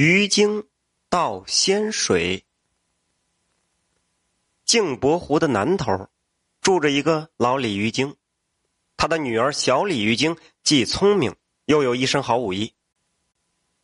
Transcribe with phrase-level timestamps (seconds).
[0.00, 0.68] 鱼精
[1.10, 2.44] 到仙水。
[4.64, 6.08] 镜泊湖的南头，
[6.60, 8.14] 住着一个老鲤鱼精，
[8.96, 11.34] 他的女儿小鲤鱼精既聪明，
[11.64, 12.74] 又有一身好武艺。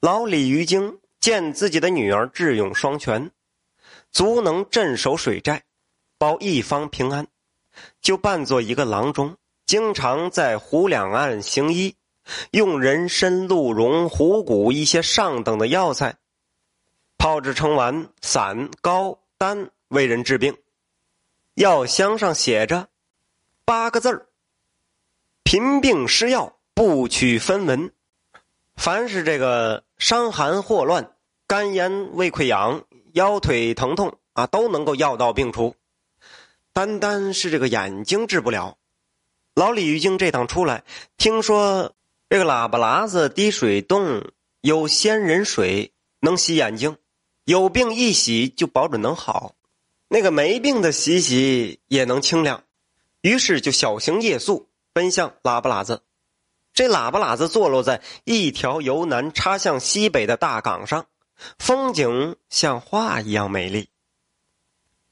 [0.00, 3.30] 老鲤鱼精见自己的女儿智勇双全，
[4.10, 5.64] 足能镇守水寨，
[6.16, 7.26] 保一方平安，
[8.00, 9.36] 就扮作一个郎中，
[9.66, 11.97] 经常在湖两岸行医。
[12.50, 16.16] 用人参、鹿茸、虎骨一些上等的药材，
[17.16, 20.56] 炮制成丸、散、膏、丹，为人治病。
[21.54, 22.88] 药箱上写着
[23.64, 24.26] 八个字儿
[25.42, 27.92] ：“贫病施药，不取分文。”
[28.76, 31.16] 凡是这个伤寒霍乱、
[31.46, 35.74] 肝炎、胃溃疡、腰腿疼痛啊，都能够药到病除。
[36.72, 38.76] 单单是这个眼睛治不了。
[39.54, 40.84] 老李鱼精这趟出来，
[41.16, 41.94] 听说。
[42.30, 46.98] 这个喇叭喇子滴水洞有仙人水，能洗眼睛，
[47.44, 49.54] 有病一洗就保准能好。
[50.08, 52.64] 那个没病的洗洗也能清凉。
[53.22, 56.02] 于是就小行夜宿，奔向喇叭喇子。
[56.74, 61.06] 这喇叭喇子坐落在一条由南插向西北的大港上，
[61.58, 63.88] 风景像画一样美丽。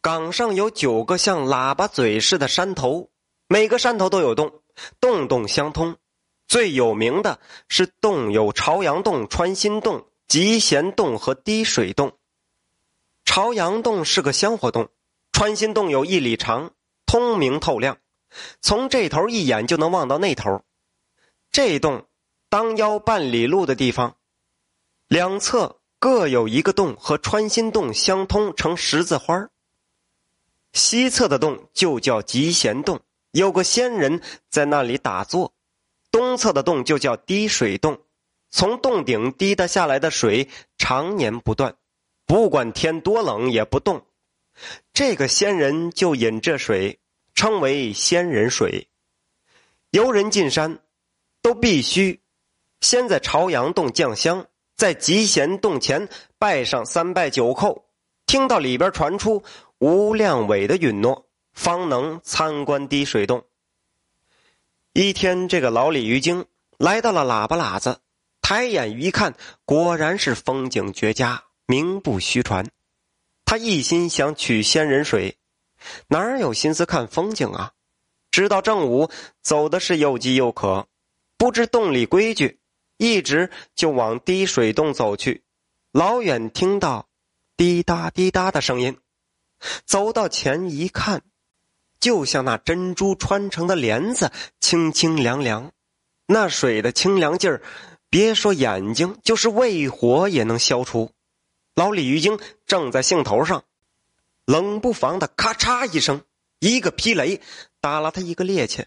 [0.00, 3.10] 港上有九个像喇叭嘴似的山头，
[3.48, 4.62] 每个山头都有洞，
[5.00, 5.96] 洞洞相通。
[6.50, 12.18] 最有名的是洞有朝阳洞、穿心洞、集贤洞和滴水洞。
[13.24, 14.88] 朝阳洞是个香火洞，
[15.30, 16.72] 穿心洞有一里长，
[17.06, 17.98] 通明透亮，
[18.60, 20.64] 从这头一眼就能望到那头。
[21.52, 22.08] 这洞
[22.48, 24.16] 当腰半里路的地方，
[25.06, 29.50] 两侧各有一个洞和穿心洞相通，成十字花
[30.72, 32.98] 西侧的洞就叫集贤洞，
[33.30, 35.54] 有个仙人在那里打坐。
[36.10, 38.00] 东侧的洞就叫滴水洞，
[38.50, 41.76] 从洞顶滴的下来的水常年不断，
[42.26, 44.04] 不管天多冷也不动。
[44.92, 46.98] 这个仙人就饮这水，
[47.34, 48.88] 称为仙人水。
[49.90, 50.80] 游人进山，
[51.42, 52.20] 都必须
[52.80, 57.82] 先在朝阳洞降香，在集贤洞前拜上三拜九叩，
[58.26, 59.42] 听到里边传出
[59.78, 63.44] 吴亮伟的允诺，方能参观滴水洞。
[64.92, 66.46] 一天，这个老鲤鱼精
[66.76, 68.00] 来到了喇叭喇子，
[68.42, 72.68] 抬眼一看，果然是风景绝佳，名不虚传。
[73.44, 75.38] 他一心想取仙人水，
[76.08, 77.72] 哪有心思看风景啊？
[78.32, 79.08] 直到正午，
[79.42, 80.88] 走的是又饥又渴，
[81.38, 82.58] 不知洞里规矩，
[82.96, 85.44] 一直就往滴水洞走去。
[85.92, 87.08] 老远听到
[87.56, 88.98] 滴答滴答的声音，
[89.84, 91.22] 走到前一看。
[92.00, 95.70] 就像那珍珠穿成的帘子，清清凉凉，
[96.26, 97.62] 那水的清凉劲儿，
[98.08, 101.10] 别说眼睛，就是胃火也能消除。
[101.74, 103.64] 老鲤鱼精正在兴头上，
[104.46, 106.22] 冷不防的咔嚓一声，
[106.58, 107.40] 一个劈雷
[107.80, 108.86] 打了他一个趔趄。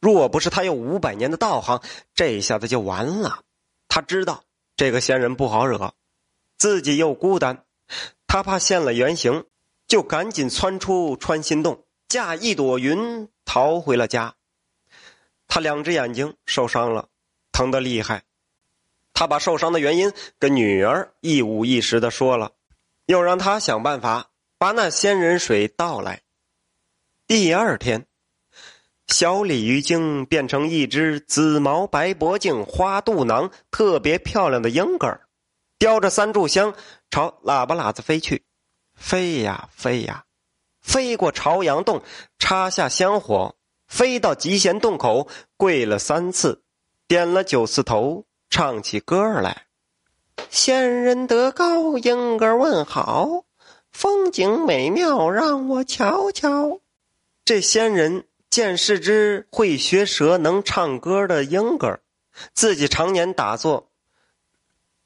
[0.00, 1.80] 若不是他有五百年的道行，
[2.14, 3.40] 这下子就完了。
[3.88, 4.42] 他知道
[4.76, 5.94] 这个仙人不好惹，
[6.58, 7.64] 自己又孤单，
[8.26, 9.44] 他怕现了原形，
[9.86, 11.84] 就赶紧窜出穿心洞。
[12.14, 14.36] 驾一朵云逃回了家，
[15.48, 17.08] 他两只眼睛受伤了，
[17.50, 18.22] 疼得厉害。
[19.12, 22.52] 他把受伤的原因跟女儿一五一十的说了，
[23.06, 26.22] 又让他想办法把那仙人水倒来。
[27.26, 28.06] 第二天，
[29.08, 35.26] 小鲤鱼精变成一只紫毛白脖颈、花肚囊、特别漂亮的鹰儿，
[35.80, 36.76] 叼着三炷香
[37.10, 38.44] 朝喇叭喇子飞去，
[38.94, 40.24] 飞呀飞呀。
[40.84, 42.02] 飞过朝阳洞，
[42.38, 43.56] 插下香火，
[43.88, 46.62] 飞到集贤洞口，跪了三次，
[47.08, 49.64] 点了九次头，唱起歌来
[50.50, 53.44] ：“仙人得高，莺儿问好，
[53.90, 56.80] 风景美妙，让我瞧瞧。”
[57.46, 62.00] 这仙人见是只会学舌、能唱歌的莺儿，
[62.52, 63.88] 自己常年打坐，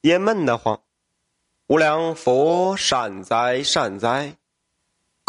[0.00, 0.80] 也闷得慌。
[1.68, 4.36] 无量佛，善哉善哉。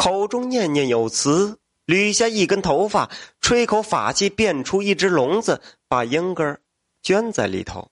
[0.01, 6.59] 口中念念有词，捋下一根头发，吹口法气，变出一只笼子，把婴儿
[7.03, 7.92] 圈在里头。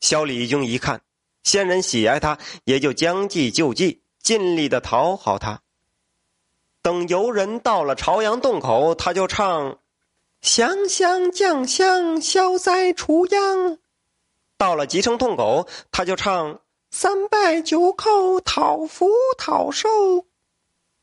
[0.00, 1.02] 小李军一看，
[1.44, 5.62] 仙人喜爱他，也就将计就计，尽力的讨好他。
[6.82, 9.78] 等游人到了朝阳洞口，他就唱
[10.42, 13.78] ：“降香降香，消灾除殃。”
[14.58, 16.60] 到了吉城洞口，他就唱
[16.90, 19.08] ：“三拜九叩，讨福
[19.38, 20.25] 讨寿。”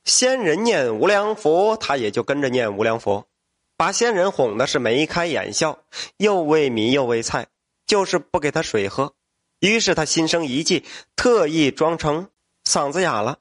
[0.04, 3.26] 仙人念无量佛，他也就跟着念无量佛，
[3.78, 5.80] 把仙人哄的是眉开眼笑，
[6.18, 7.48] 又喂米又喂菜，
[7.86, 9.14] 就是不给他水喝。
[9.60, 10.84] 于是他心生一计，
[11.16, 12.28] 特意装成
[12.66, 13.40] 嗓子哑了。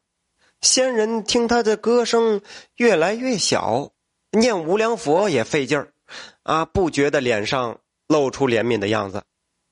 [0.61, 2.41] 仙人听他的歌声
[2.77, 3.91] 越来越小，
[4.31, 5.93] 念无量佛也费劲儿，
[6.45, 9.25] 啊，不觉得脸上露出怜悯的样子。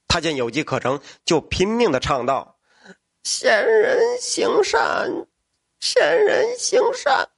[0.08, 2.56] 他见有机可乘，就拼命的唱道
[3.22, 5.08] ：“仙人行善，
[5.80, 7.28] 仙人行善，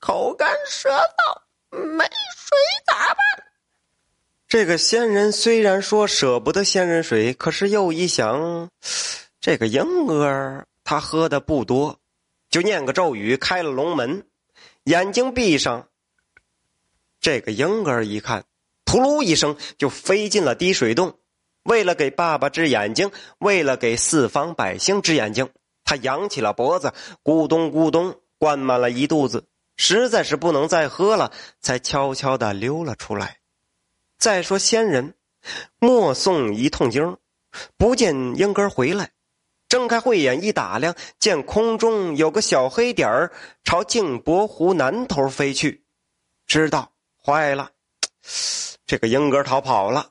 [0.00, 3.16] 口干舌燥，没水咋办？”
[4.48, 8.68] 这个仙人虽然说舍不得仙人水，可是又一想，
[9.40, 11.98] 这个婴儿他喝的不多。
[12.50, 14.26] 就念个咒语，开了龙门，
[14.84, 15.88] 眼睛闭上。
[17.18, 18.44] 这个婴儿一看，
[18.84, 21.18] 扑噜一声就飞进了滴水洞。
[21.62, 25.48] 为了给爸爸治眼睛，为了给四方百姓治眼睛，
[25.92, 29.46] 他扬起了脖子，咕咚咕咚灌满了一肚子，
[29.76, 31.30] 实在是不能再喝了，
[31.60, 33.40] 才悄悄的溜了出来。
[34.16, 35.14] 再说仙人，
[35.78, 37.18] 默诵一通经，
[37.76, 39.10] 不见英哥回来。
[39.68, 43.30] 睁开慧眼一打量，见空中有个小黑点儿
[43.62, 45.84] 朝镜泊湖南头飞去，
[46.46, 46.90] 知道
[47.22, 47.70] 坏了，
[48.86, 50.08] 这个英哥逃跑了。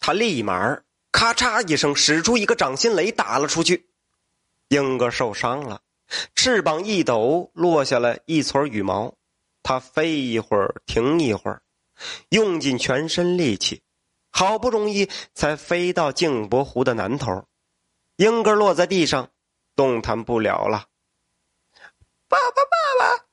[0.00, 0.80] 他立马
[1.10, 3.90] 咔嚓一声使出一个掌心雷打了出去，
[4.72, 5.82] 英哥受伤了，
[6.34, 9.14] 翅膀一抖，落下了一撮羽毛。
[9.62, 11.62] 他飞一会儿，停一会儿，
[12.30, 13.82] 用尽全身力气，
[14.30, 17.44] 好不容易才飞到镜泊湖的南头。
[18.16, 19.28] 英哥落在地上，
[19.76, 20.86] 动弹不了了。
[22.26, 23.24] 爸爸，爸爸！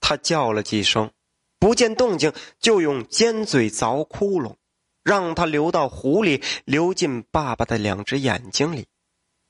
[0.00, 1.12] 他叫了几声，
[1.58, 4.56] 不见动静，就用尖嘴凿窟窿，
[5.02, 8.86] 让他流到湖里，流进爸爸的两只眼睛里。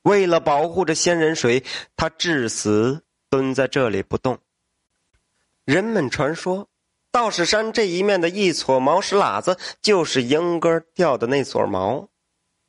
[0.03, 1.65] 为了保护着仙人水，
[1.97, 4.39] 他至死蹲在这里不动。
[5.65, 6.69] 人们传说，
[7.11, 12.09] 道士山这一面的一撮毛石喇子，就是婴儿掉的那撮毛。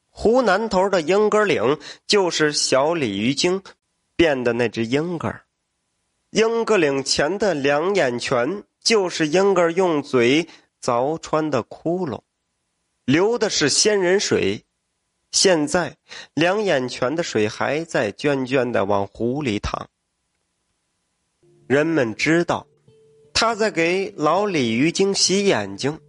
[0.10, 3.64] 湖南头的莺哥岭，就是小鲤鱼精
[4.16, 5.34] 变的那只莺哥
[6.30, 10.48] 莺哥岭前的两眼泉，就是莺哥用嘴
[10.80, 12.22] 凿穿的窟窿，
[13.06, 14.66] 流的是仙人水。
[15.34, 15.98] 现在
[16.34, 19.90] 两眼泉的水还在涓涓的往湖里淌。
[21.68, 22.66] 人们知道，
[23.34, 26.00] 他在给老鲤鱼精洗眼睛，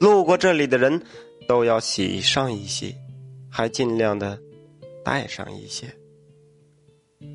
[0.00, 1.00] 路过这里的人
[1.46, 2.94] 都要洗上一洗。
[3.48, 4.38] 还尽量的
[5.02, 5.86] 带上一些。